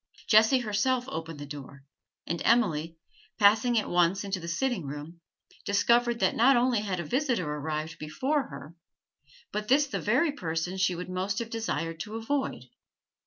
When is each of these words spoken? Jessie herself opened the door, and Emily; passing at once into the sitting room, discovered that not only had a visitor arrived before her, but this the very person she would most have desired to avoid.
Jessie 0.25 0.61
herself 0.61 1.05
opened 1.09 1.37
the 1.37 1.45
door, 1.45 1.83
and 2.25 2.41
Emily; 2.43 2.97
passing 3.37 3.77
at 3.77 3.87
once 3.87 4.23
into 4.23 4.39
the 4.39 4.47
sitting 4.47 4.87
room, 4.87 5.21
discovered 5.63 6.19
that 6.21 6.35
not 6.35 6.57
only 6.57 6.79
had 6.79 6.99
a 6.99 7.03
visitor 7.05 7.47
arrived 7.53 7.99
before 7.99 8.47
her, 8.49 8.73
but 9.51 9.67
this 9.67 9.85
the 9.85 10.01
very 10.01 10.31
person 10.31 10.75
she 10.79 10.95
would 10.95 11.07
most 11.07 11.37
have 11.37 11.51
desired 11.51 11.99
to 11.99 12.15
avoid. 12.15 12.63